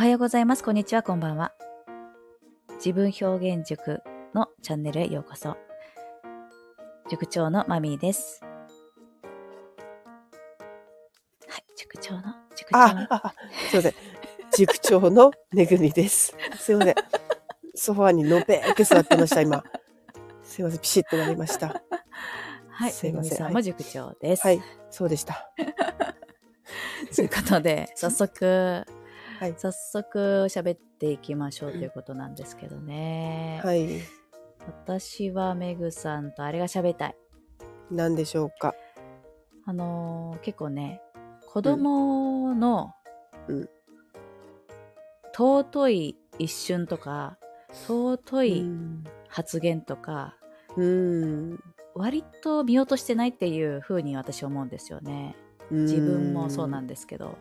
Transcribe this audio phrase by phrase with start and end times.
[0.00, 0.64] はようございます。
[0.64, 1.02] こんにちは。
[1.02, 1.52] こんばんは。
[2.76, 4.00] 自分表現塾
[4.34, 5.58] のチャンネルへようこそ。
[7.10, 8.40] 塾長のマミーです。
[8.42, 8.48] は
[11.58, 12.22] い、塾長の、
[12.56, 13.34] 塾長のあ、あ、あ
[13.68, 13.94] すいません。
[14.56, 16.34] 塾長のめぐみです。
[16.58, 16.94] すいません。
[17.74, 19.62] ソファーにのべーく座ってました、今。
[20.42, 21.82] すいません、ピシッとなりました。
[22.70, 24.46] はい、すいませんさんも塾長です。
[24.46, 25.52] はい、そうでした。
[27.14, 28.86] ということで、早速、
[29.40, 30.18] はい早速
[30.50, 33.58] 喋っていきましょうということなんですけどね。
[33.64, 33.88] はい。
[34.66, 37.16] 私はめぐさんとあれが喋りたい。
[37.90, 38.74] 何でしょうか？
[39.64, 41.00] あのー結構ね、
[41.46, 42.92] 子供の、
[43.48, 43.68] うん
[45.32, 47.38] 尊い一瞬とか、
[47.72, 49.04] 尊ういん。
[49.28, 50.36] 発言とか、
[50.76, 51.58] うん。
[51.94, 55.34] 割と見落としてないっていう風に私思うんですよね。
[55.70, 57.38] 自分もそうなんですけど、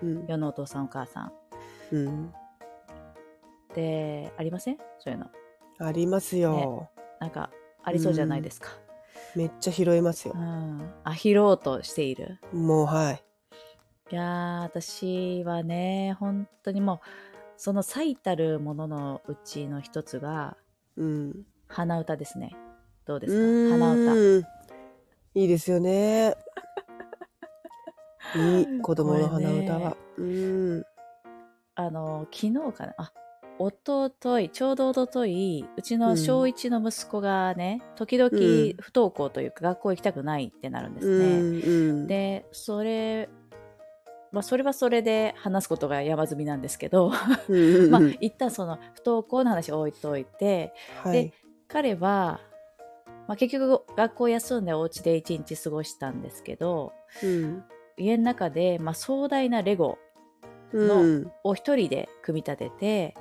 [0.00, 0.26] うん。
[0.28, 1.32] 世のお父さんお母さん。
[1.92, 2.32] うん。
[3.74, 4.78] で、ありません？
[4.98, 5.26] そういうの。
[5.78, 6.88] ありますよ。
[7.20, 7.50] なんか、
[7.82, 8.68] ありそうじゃないですか。
[9.34, 10.38] めっちゃ拾いますよう。
[10.38, 10.92] ん。
[11.04, 12.38] あ、拾おうとしている？
[12.52, 13.22] もう、はい。
[14.10, 16.98] いやー、私はね、本当にもう、
[17.56, 20.56] その最たるもののうちの一つが、
[20.96, 21.46] うん。
[21.68, 22.56] 鼻歌ですね。
[23.06, 23.76] どうですうか？
[23.76, 24.14] 鼻歌。
[24.14, 24.42] ん。
[25.34, 26.34] いいですよね。
[28.34, 29.96] いい子供の鼻歌は。
[30.16, 30.84] うん。
[31.80, 32.94] あの、昨日かな？
[32.98, 33.12] あ、
[33.58, 41.40] おととい、ちょうどおととい、うちの小1の息子がね、時々うん不登校というか、学校行きたくないってなるんですね。
[41.40, 42.06] うん。
[42.06, 43.28] で、それ、
[44.32, 47.12] まあ、それはそれで話すことが山積みなんですけど、
[47.48, 51.32] うんうんうん、 まあ、一旦その不登校の話置いといて、はい。
[51.68, 52.40] 彼は、
[53.28, 56.92] まあ、結局学校休んでお家で一日過ごしたんですけど、
[57.22, 57.64] うん。
[57.96, 59.98] 家の中で、まあ、壮大なレゴ
[60.72, 61.32] うん。
[61.44, 63.16] を一人で組み立てて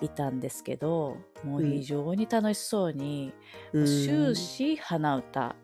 [0.00, 3.32] いたんですけど、もう非常に楽しそうに、
[3.72, 3.86] うん。
[3.86, 5.56] 終始鼻歌。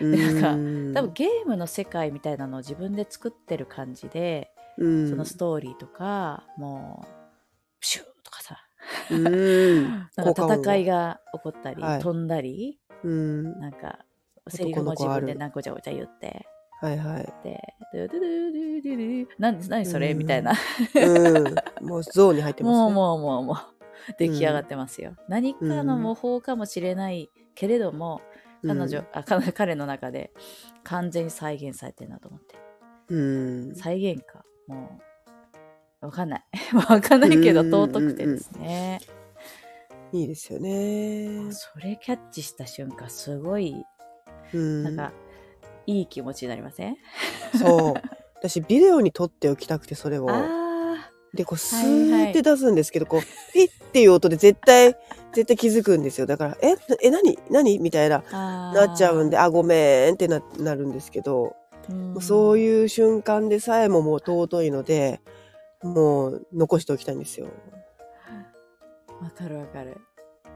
[0.00, 0.12] うん。
[0.12, 7.06] でなん多分ゲームの世界みたいなのを自分で作ってる感じで、うん、そのストーリーとか、もう、
[7.80, 8.58] プシューとかさ、
[9.10, 9.84] うん、
[10.16, 12.00] なんか戦いが起こったり、はい。
[12.00, 14.04] 飛んだり、うん、なんか、
[14.48, 16.46] セリフも自分でなんかごちゃごちゃ言って、
[16.80, 17.34] はいはい。
[17.42, 20.12] で、ドゥドゥドゥドゥドゥドゥ何何それ？
[20.12, 20.52] うんみたいな。
[20.94, 22.78] うん、もうゾーンに入ってますね。
[22.78, 23.56] もうもうもうもう、
[24.18, 25.14] 出来上がってますよ。
[25.28, 28.20] 何かの模倣かもしれないけれども、
[28.66, 30.32] 彼女、あ彼彼の中で
[30.84, 32.56] 完全に再現されてるなと思って。
[33.08, 34.44] うん、再現か？
[34.66, 35.00] も
[36.02, 36.44] う、わかんない。
[36.90, 39.00] わかんないけど、うん尊くてですね。
[40.12, 41.50] いいですよね。
[41.52, 43.74] それキャッチした瞬間、すごい、
[44.52, 45.12] うん、なんか、
[45.86, 46.96] いい気持ちになりません、
[47.58, 47.94] そう。
[48.34, 50.28] 私ビデオに撮っておきたくてそれを。
[50.30, 53.20] あでこうスはいはいーって出すんですけど、こう
[53.52, 54.96] ピッっていう音で絶対
[55.32, 56.26] 絶対気づくんですよ。
[56.26, 57.78] だからええ何何？
[57.78, 58.72] みたいなあ。
[58.74, 61.54] なっちゃうんで、あごめんってななるんですけど。
[61.88, 65.20] もうそうういう瞬間でさえももう尊いので、
[65.82, 67.46] もう残しておきたいんですよ。
[67.46, 69.24] ん。
[69.24, 69.98] わかるわかる。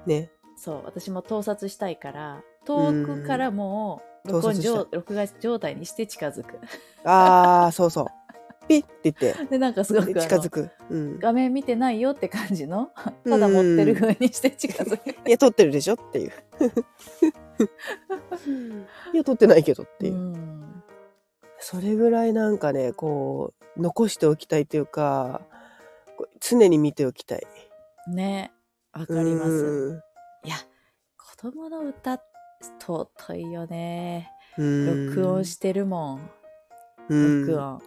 [0.06, 0.32] ね。
[0.56, 6.58] そう、私も盗撮したいから、遠くからもう、録音録画状態にして近づく。
[7.04, 8.06] ああ、そうそう。
[8.68, 10.70] ピッって言って、で、なんかすごく近づく。
[10.90, 11.18] うん。
[11.18, 12.90] 画面見てないよって感じの、
[13.24, 15.10] ただ持ってる風にして近づく。
[15.28, 16.30] いや、撮ってるでしょっていう。
[19.12, 20.14] いや、撮ってないけどっていう。
[20.14, 20.66] うん
[21.62, 25.42] それぐらいなんかね、こう、残しておきたいというか、
[26.40, 27.46] 常に見ておきたい。
[28.08, 28.50] ね、
[28.92, 29.50] わかります。
[29.50, 30.02] うん
[30.42, 30.56] いや、
[31.18, 32.18] 子供の歌、
[32.60, 34.30] 尊いよね。
[34.58, 36.30] うん録音してるもん。
[37.08, 37.82] うん録音。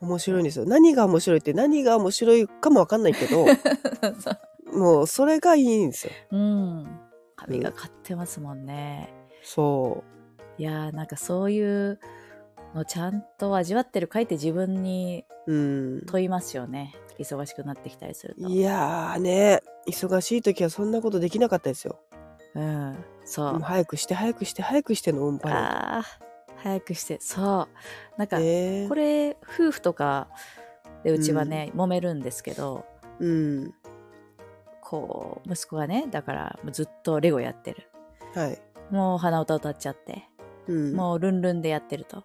[0.00, 0.64] 面白いんですよ。
[0.66, 3.46] 何が面白いって何が面白いかもわかんないけど、
[4.72, 6.12] もうそれがいいんですよ。
[6.30, 7.00] うん。
[7.36, 9.12] 髪がかってますもんね。
[9.42, 10.04] そ
[10.58, 11.98] いやーなんかそういう
[12.74, 15.52] のちゃんと味わってるかいって自分にう。
[15.52, 15.56] う
[16.02, 16.06] ん。
[16.06, 16.94] 問いますよね。
[17.18, 18.48] 忙しくなってきたりすると。
[18.48, 22.00] いやーね、忙しい時はそんなことできなかったですよ。
[22.54, 23.04] うん。
[23.24, 23.52] そう。
[23.54, 26.04] もう早くして早くして早くしての運搬ああ、
[26.56, 27.18] 早くして。
[27.20, 27.68] そ
[28.16, 28.18] う。
[28.18, 30.28] なんか、ねこれ、夫婦とか
[31.02, 32.84] でうちはね、揉めるんですけど、
[33.18, 33.74] うん。
[34.80, 37.88] こう、息子がね、だからもうずっとレゴやってる。
[38.34, 38.58] はい。
[38.90, 40.28] もう鼻歌歌っちゃって、
[40.66, 40.94] うん。
[40.94, 42.24] もうルンルンでやってると。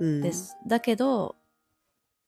[0.00, 0.56] うん、です。
[0.66, 1.36] だけど、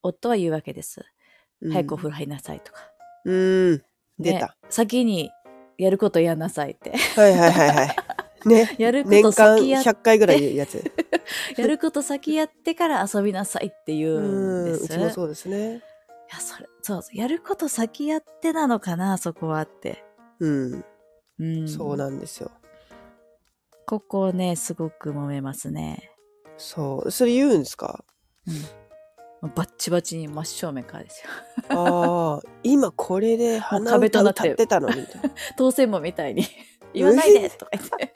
[0.02, 1.00] 夫は言うわけです。
[1.00, 2.80] うん早くお風呂入りなさいとか。
[3.24, 3.82] うん。
[4.18, 4.56] 出ねた。
[4.68, 5.30] 先に
[5.78, 6.90] やることやんなさいって。
[6.96, 7.96] はいはいはいはい。
[8.46, 8.74] ね。
[8.78, 10.92] やるこ年と間先やっ100回ぐらい言うやつ。
[11.56, 14.72] やること先やってから遊びなさいって言うんうん。
[14.72, 14.84] です。
[14.84, 15.82] うちもそうですね。
[16.32, 20.04] や、それ、そう、やること先やってなのかな、そこはって。
[20.40, 20.84] うん。
[21.38, 21.68] うん。
[21.68, 22.50] そうなんですよ。
[23.86, 26.10] ここね、すごく揉めますね。
[26.56, 27.10] そう。
[27.10, 28.04] それ言うんですか？
[28.46, 28.54] うん。
[29.42, 31.30] バッチバチに真正面からですよ。
[31.68, 35.30] ああ、今これで鼻歌なって歌ってたのみたいな。
[35.56, 36.44] 当選もみたいに
[36.94, 38.12] 言わないでとか言って、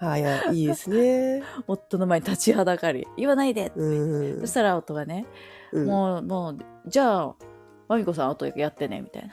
[0.00, 1.42] はい、や、いいですね。
[1.66, 4.40] 夫の前に立ちはだかり、言わないで、うん。
[4.40, 5.26] そしたら夫がね、
[5.72, 7.34] うん、もう、もう、じゃあ、
[7.88, 9.28] まみこさんあとやってね、みたい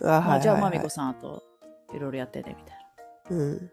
[0.00, 0.16] な。
[0.16, 1.42] あ、はい、まあ、じゃあ、まはいみこさんあと
[1.94, 2.76] いろいろやってね、みたい
[3.30, 3.44] な。
[3.44, 3.70] うん。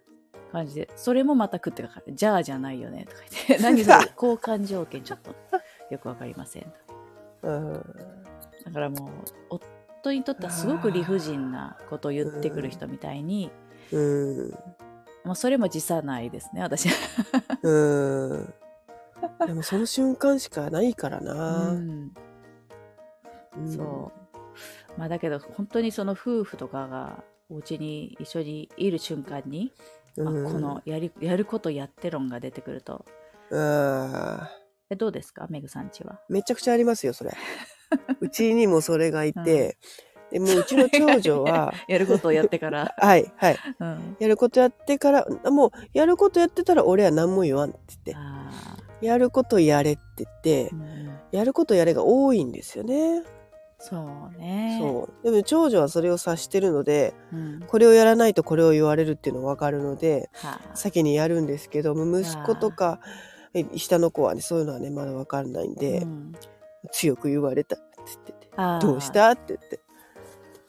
[0.54, 2.14] 感じで、それもまた食ってかかる。
[2.14, 3.18] じゃあじゃないよね、とか
[3.48, 3.64] 言って。
[3.66, 5.36] 何それ、交換条件ちょっと
[5.90, 6.74] よくわかりません。
[7.42, 7.74] うん。
[8.66, 9.10] だからも
[9.50, 9.56] う、
[10.00, 13.52] 夫にとってはすごく理不尽なことを言ってくる人みたいに、
[13.92, 14.52] うん。
[15.26, 16.88] もうそれも辞さないですね、私。
[17.64, 18.54] うん。
[19.48, 21.72] でもその瞬間しかないからうな。
[21.72, 22.12] ん、
[23.58, 25.00] うんそう。
[25.00, 30.52] まあだけど、本当にその夫婦とかがお家に一緒にいる瞬間に、まあ、うん。
[30.52, 33.06] このやりやることやって論が出てくると、
[33.52, 34.50] あ
[34.90, 36.14] えどうですか、メグさんちは。
[36.30, 37.32] ーめちゃくちゃありますよ、それ。
[38.20, 39.78] うちにもそれがいて、
[40.32, 42.94] でもううちの長女は、 やることをやってから。
[42.98, 43.58] はい、はい。
[43.80, 48.50] うん、やることやってから、もう、やることやってたら俺は何も言わんって言って、あ
[49.02, 50.70] やることやれって言って。
[50.70, 51.20] ー、うん。
[51.32, 53.24] やることやれが多いんですよね。
[53.86, 54.78] そうね。
[54.82, 55.24] そう。
[55.26, 57.64] でも長女はそれを察してるので、うん。
[57.68, 63.02] これをやらないとこれを言われるっていうのが分かるので、はあ、先にやるんですけども、息子とか、
[63.54, 66.34] え下の子はね、そういうのはね、まだ分かんないんで、うん
[66.92, 69.80] 強く言われたって言ってて、あーどうしたって言って、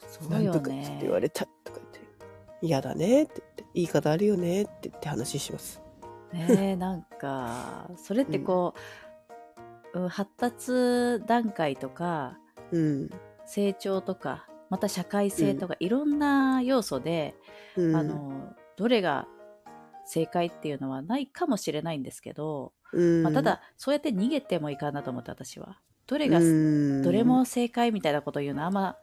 [0.07, 0.99] そうよなんとかってね。
[1.01, 1.99] 言われたとか言って、
[2.61, 5.81] 嫌だねって言って、言い方あるよねって言って話します。
[6.31, 8.73] ねえ なんかそれってこ
[9.93, 12.37] う、うん発達段階とか
[12.71, 13.09] うん。
[13.45, 17.35] 成長とかまた社会性とか、いろんな要素で、
[17.75, 19.27] うん、あのどれが
[20.05, 25.79] 正解っていうのはないかもしれないんですけど、うん、まあ、ただそうやって逃げてもいかんなと思って私は。
[26.07, 28.97] どれが、うん、どれも正解みたいなこと言うのはあんま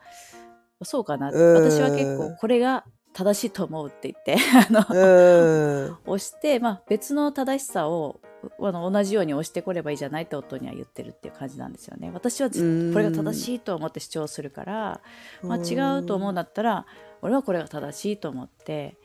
[0.83, 1.55] そうかな、うん。
[1.55, 8.21] 私は結構これが正しいと思うって言って あの、うん、押して、まあ、別の正しさを
[8.61, 12.11] あの同じように押してこればいいじゃないって夫には言ってるっていう感じなんですよね。
[12.13, 12.55] 私はこ
[12.99, 15.01] れが正しいと思って主張するから、
[15.43, 16.87] まあ、違うと思うんだったら
[17.21, 18.97] 俺はこれが正しいと思って、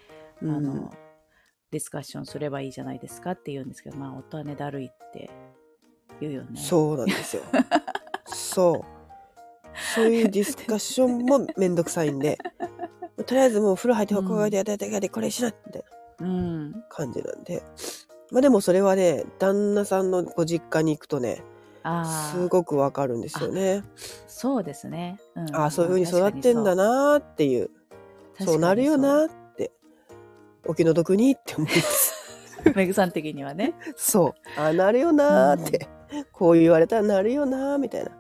[0.42, 0.94] あの
[1.72, 5.30] ディスカッションすればいいじゃないですかって言うんですけど、まあ、夫はねだるいって
[6.20, 6.60] 言うよね。
[6.60, 7.44] そうなんですよ。
[8.26, 8.98] そう。
[9.96, 12.38] そういうディスカッションもめんどくさいんで、
[13.26, 17.62] とりあえずもう風呂入ってここでやってやってやってこれしなみたいなうん、感じなんで。
[18.32, 21.44] まあでもそれはね、旦那さんのご実家に行くとね、
[22.32, 23.84] すごくわかるんですよね。
[24.28, 25.20] そうですね。
[25.36, 27.70] うんああ、そういう風に育ってんだなーっていう、
[28.40, 29.72] そうなるよなーって、
[30.66, 32.14] お気の毒にって思います。
[32.64, 32.74] そう。
[32.76, 33.74] メグさん的にはね。
[33.96, 34.60] そう。
[34.60, 35.88] ああ、なるよなーって、
[36.34, 38.12] こう言われたらなるよなーみたいな。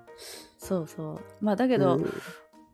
[0.57, 1.19] そうそう。
[1.41, 1.99] まあだけど、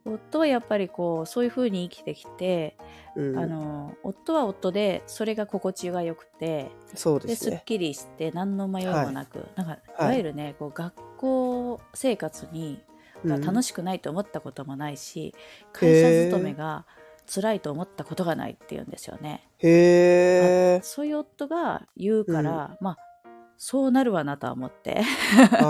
[0.06, 2.78] 夫はやっぱりこうそういう風に生きてきて、
[3.16, 7.64] うん、あの夫は夫でそれが心地がよくてそうでですすっね。
[7.66, 12.82] きりして何の迷いもなく、なんかいわゆるね、こう学校生活に
[13.26, 15.34] が楽ししくないと思ったこともないし、
[15.72, 16.86] 会社勤めが
[17.34, 19.48] 辛いと思ったことがないっていうんですよね。
[19.60, 20.82] へえ。
[20.84, 22.98] そういう夫が言うから、まあ
[23.58, 25.02] そうなるわなとは思って
[25.52, 25.64] ああ。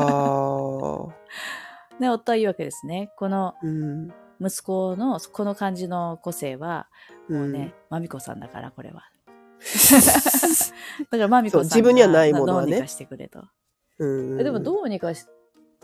[2.00, 4.12] で 夫は言うわけですねこのうん。
[4.42, 6.88] 息子のこの感じの個性は
[7.30, 9.04] うんもうね、まみこさんだからこれは
[11.00, 13.46] だからまみこさん自分にはないものはねどうにかしてくれと、
[14.00, 14.42] うん。
[14.42, 15.26] えでもどうにかし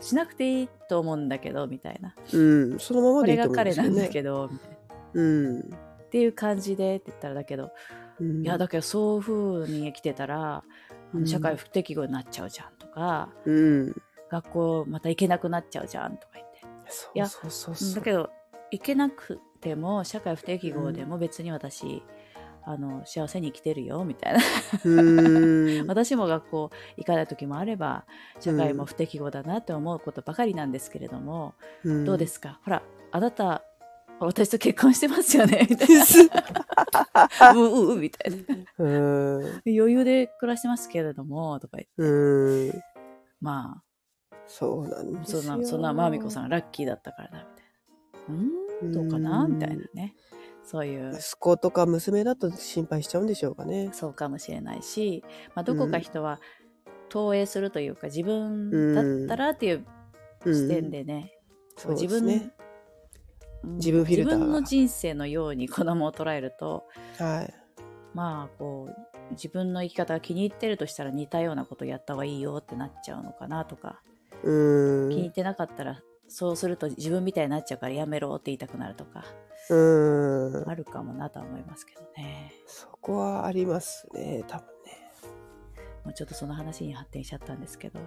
[0.00, 2.78] しなくていいと思うんだけどみたいなうん。
[2.78, 4.08] そのままこれがでいいと思うん彼なんだですよね。
[4.08, 4.76] けどみたいな
[5.14, 5.60] うん。
[5.60, 5.62] っ
[6.10, 7.70] ていう感じでって言ったらだけど、
[8.20, 10.62] うんいやだけどそういう風に生きてたら、
[11.24, 14.02] 社会不適合になっちゃうじゃんとかうん。
[14.30, 16.58] 学校また行けなくなっちゃうじゃんとか言って
[17.14, 17.94] いやそうそうそうそう。
[17.96, 18.30] だけど
[18.70, 22.02] 行けなくても社会不適合でも別に私、
[22.62, 24.40] あの幸せに生きてるよみたいな。
[24.84, 25.02] う
[25.84, 25.86] ん。
[25.88, 28.04] 私も学校行かない時もあれば
[28.38, 32.04] 社会も不適合だなって思うことばかりなんですけれども、うん。
[32.04, 32.60] どうですか？
[32.64, 33.64] ほらあなた
[34.20, 36.04] 私と結婚してますよねみたいな。
[37.56, 38.36] うううみたいな。
[38.78, 39.44] うん。
[39.66, 41.92] 余裕で暮らしてますけれどもとか言って。
[42.02, 42.82] うん。
[43.40, 43.82] ま
[44.46, 45.42] そうなんあですよ。
[45.42, 47.59] そんなそんなまみこさんがラッキーだったからだみたいな
[48.30, 50.14] うーんどうかなうんみたいなね
[50.64, 53.90] そういう息子とか娘だと心配しちゃうんでしょうかね。
[53.92, 56.40] そうかもしれないし、まあ、どこか人は
[57.08, 59.84] 投影するというか自分だったらっていう
[60.44, 61.32] 視点でね、
[61.76, 62.52] そう自分、ね。
[62.54, 66.86] うん自分フィルターが自分の人生のように子供を捉えると
[67.18, 67.54] はい。
[68.14, 74.00] まあこう自分の生き方が気に入ってるとしたら似たようなことやった方がいいよってなっちゃうのかなとか、
[74.42, 75.10] うーん。
[75.10, 76.00] 気に入ってなかったら
[76.32, 79.24] そうすると自分みたいになっちゃうからやめろって言いたくなるとか。
[79.68, 80.70] うーん。
[80.70, 82.52] あるかもなとは思いますけどね。
[82.66, 84.66] そこはありますね、多分
[86.04, 87.98] もうちょっとその話に発展しちゃったんですけど。
[87.98, 88.06] ね。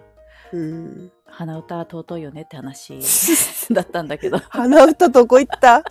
[0.52, 1.12] うん。
[1.26, 2.98] 鼻歌は尊いよねって話
[3.72, 4.38] だったんだけど。
[4.38, 5.84] 鼻歌どこ行った？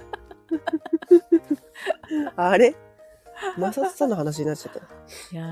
[2.35, 2.75] あれ？
[3.57, 4.79] マサトさんの話になっちゃった。
[4.79, 4.83] い
[5.35, 5.43] や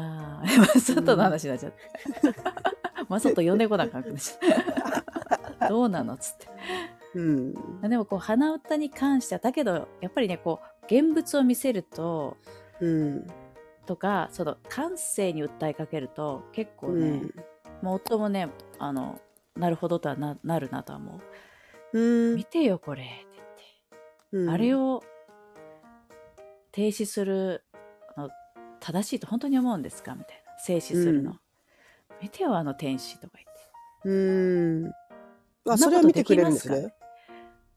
[0.44, 3.06] ーマサトの話になっちゃった。
[3.08, 5.70] マサト呼んでこなかった。
[5.70, 6.16] どうなの？
[6.16, 6.48] っつって
[7.14, 7.82] うん。
[7.82, 12.38] でもこう鼻歌に関してはだけどやっぱりねこう現物を見せると
[12.80, 13.28] うん。
[13.86, 17.34] とかその感性に訴えかけると結構ね、うん。
[17.82, 18.50] もう夫もね
[18.80, 19.20] あの
[19.56, 21.20] なるほどとはななるなとは思
[21.94, 23.64] う、うん見てよこれって言って、
[24.34, 25.04] うんあれを
[26.72, 27.66] 停止する
[28.16, 28.30] あの
[28.80, 30.16] 正しいと本当に思うんですか？
[30.16, 31.40] みたいな静止するの、うん
[32.22, 34.92] 見てよあの天使とか言ってうん。
[35.68, 36.94] あ、そんなそれは見てくれるんですね。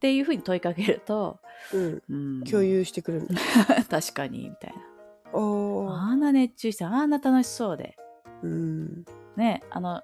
[0.05, 1.39] っていうふうに問いかけると、
[1.73, 2.03] うん。
[2.07, 3.41] うん、共有してくれるんだ。
[3.89, 4.81] 確かにみたいな。
[5.33, 7.97] あんな熱中してあんな楽しそうで
[8.43, 9.05] うん。
[9.35, 10.01] ねあの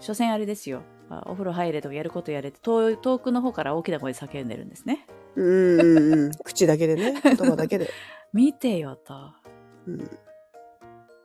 [0.00, 5.06] 所詮あれですよあお風呂入れとかやることやれって遠遠くの方から大きな声で叫んでるんですね
[5.36, 6.32] うんうんうん。
[6.42, 7.20] 口だけでね。
[7.22, 7.90] 言葉だけで。
[8.32, 9.14] 見てよと
[9.86, 9.98] うん。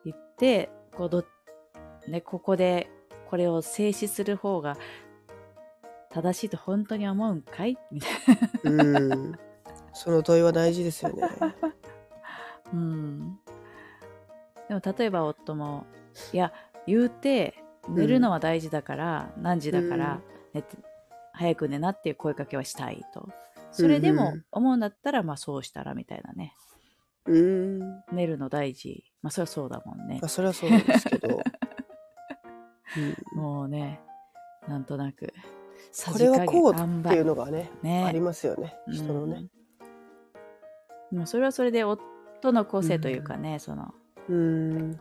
[0.03, 1.23] 言ってこうど、
[2.07, 2.89] ね、ここで
[3.29, 4.77] これを静止する方が
[6.17, 7.77] 正しいと本当に思うんかい？
[7.91, 8.11] みたい
[8.63, 9.35] な、うん。
[9.93, 11.21] その問いは大事ですよね。
[12.73, 13.39] うん、
[14.67, 15.85] でも例えば夫も
[16.33, 16.51] いや
[16.85, 20.19] 言うて寝るのは大事だから、何時だから
[20.53, 20.77] 寝て
[21.33, 23.29] 早く寝なっていう声かけはしたいと。
[23.71, 24.45] それでもうんうん。
[24.51, 26.55] 思うんだったらまあそうしたらみたいなね。
[27.25, 28.03] うん。
[28.11, 29.03] 寝るの大事。
[29.21, 30.17] まあそれはそうだもんね。
[30.19, 31.39] まあ、それはそうなんですけど。
[33.35, 34.01] うん、もうね
[34.67, 35.31] なんとなく
[36.11, 38.75] これはこうっていうのがね、ねありますよね。
[38.87, 39.45] 人のね。
[41.11, 41.17] うん。
[41.19, 43.93] もうそれはそれで夫の個性というかね、その
[44.29, 44.99] うん。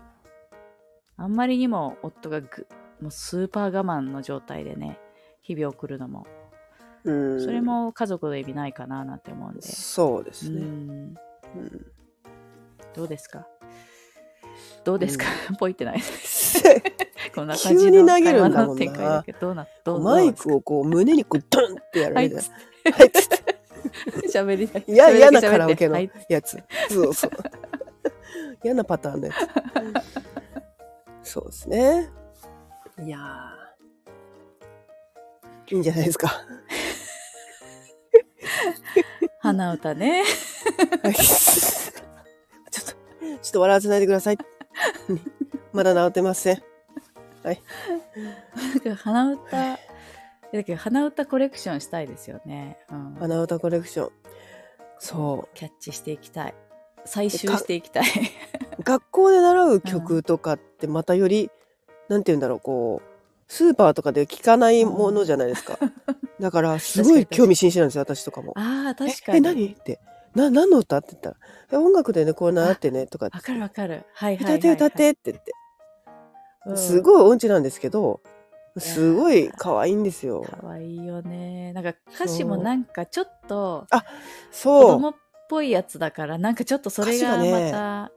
[1.16, 2.66] あんまりにも夫がぐ
[3.00, 4.99] もうスーパー我慢の状態でね
[5.43, 6.26] 日々送るのも、
[7.05, 7.45] うん。
[7.45, 10.61] それも家族の意味ないかななんて思うんで、そうですね。
[10.61, 11.14] うん
[11.57, 11.87] うん
[12.95, 13.47] どうですか？
[14.85, 15.26] どうですか、
[15.61, 16.00] ポイってない
[17.37, 22.43] こんな感急じのに投げるんだもんなどどうなどうマイクをこう胸にこうドンってやらはいれて、
[22.90, 23.37] はい、つって
[24.07, 26.62] ですか喋りたいいや嫌なカラオケのはいやつ。
[26.88, 27.31] そうそう。
[28.64, 29.35] 嫌なパターンのや
[31.23, 31.31] つ。
[31.31, 32.11] そうですね。
[33.05, 36.43] いやーいいんじゃないですか。
[39.40, 40.25] 鼻歌ね
[41.02, 42.93] はいちょっと、
[43.43, 44.38] ちょっと笑わせないでください。
[45.73, 46.75] まだ治ってません。
[47.47, 47.62] はい。
[48.97, 49.79] 鼻歌
[50.53, 54.11] だけど鼻歌コレクションしたいですよね、うん、鼻歌コレクション。
[54.99, 56.55] そキャッチしていきたい
[57.05, 58.07] 採集していきたいう。
[58.83, 61.50] 学校で習う曲とかってまたより、
[62.09, 63.09] なんて言うんだろう、こう、
[63.47, 65.79] スーパーとかで聴かないものじゃないですか。
[66.41, 68.53] だから、すごい興味津々なんですよ、私とかも。
[68.57, 69.67] ああ確え、えかに何？
[69.69, 70.00] って。
[70.35, 70.99] な、何の歌？
[70.99, 71.37] って言ったら、
[71.73, 75.53] え音楽でね、こう習ってね、とかってわかるわかるはいはいはい、歌って歌ってって言って。
[76.67, 78.21] うんすごい音痴なんですけど、
[78.79, 80.43] すごい可愛いんですよ。
[80.43, 83.99] かわいいよねなんか歌詞もなんかちょっと子
[84.51, 84.83] そう。
[84.93, 85.15] 供っ
[85.49, 88.13] ぽいやつだからなんかちょっとそれがまた、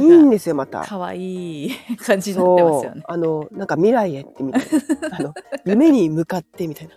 [0.00, 0.82] いいんですよ、また。
[0.84, 3.02] かわいい感じになってますよね。
[3.06, 4.62] あの、なんか未来へってみたい
[5.10, 5.16] な。
[5.18, 5.34] あの、
[5.64, 6.94] 夢に向かってみたいな。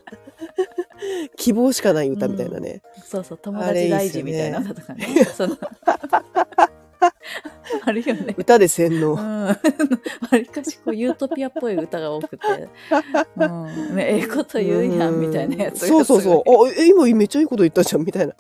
[1.36, 2.82] 希望しかない歌みたいなね。
[3.04, 5.06] そうそう友達大事みたいな歌とかね。
[5.26, 5.58] その
[7.88, 8.36] あるよね。
[8.38, 9.16] 歌で洗う脳。
[9.16, 9.58] ん、わ
[10.34, 12.68] りかしこうユートピアっぽい歌が多くて、
[13.38, 16.68] うん、ねええこと言うやんみたいなやつがそうそうそう。
[16.68, 18.36] あ、え、今めっちゃいいこと言ったじゃん、みたいな。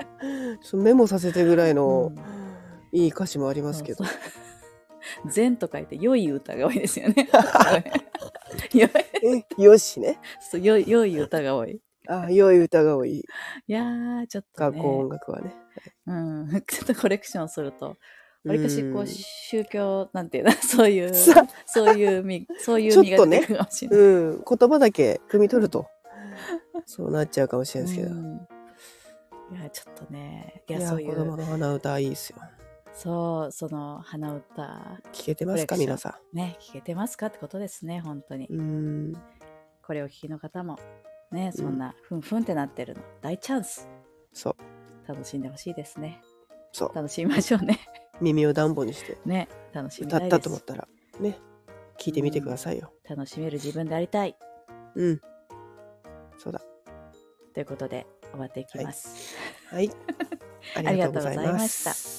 [0.73, 2.37] メモさせてぐらいのうん
[2.91, 4.05] いい歌詞もありますけど。
[5.29, 7.29] 善と書いて良い歌が多いですよね。
[9.57, 10.19] よしね。
[10.39, 11.79] そう良い良い歌が多い。
[12.07, 13.19] あ、良い歌が多い。
[13.19, 13.23] い
[13.67, 14.77] やー、ちょっとね。
[14.77, 15.55] 学校音楽はね。
[16.07, 16.63] うん。
[16.67, 17.97] ちょっとコレクションすると、
[18.47, 24.05] わりかしこううん宗教、なんていうの、 そういう、さそういうみ、 そういう身が出てくるかもしれない。
[24.05, 25.87] うん、言葉だけ汲み取ると、
[26.85, 28.15] そうなっちゃうかもしれないですけど。
[28.15, 28.47] うん
[29.49, 32.37] いや、ちょっとね、いいや、や、そういう、子供の鼻歌いいですよ。
[32.91, 35.77] そう、その鼻歌、聞けてますか？
[35.77, 37.27] 皆さね、聞けてますか？
[37.27, 38.47] ってことですね、本当に。
[38.49, 38.59] ん。
[38.59, 38.61] う
[39.13, 39.13] ん。
[39.81, 40.77] これをお聞きの方も、
[41.31, 43.87] ね、そんなふんふんってなってるの大チャンス
[44.33, 44.55] そう。
[45.07, 46.21] 楽しんでほしいですね
[46.73, 46.91] そう。
[46.93, 47.79] 楽しみましょうね
[48.21, 50.87] 耳を暖房にしてね楽しみ歌ったと思ったら、
[51.19, 51.37] ね、
[51.99, 52.91] 聞いてみてくださいよ。
[53.09, 54.35] 楽しめる自分でありたい
[54.95, 55.21] うん。
[56.37, 56.61] そうだ。
[57.53, 59.35] ということで終わっていきます、
[59.69, 59.89] はい。
[60.75, 62.16] ありがとうございまありがとうございましたす。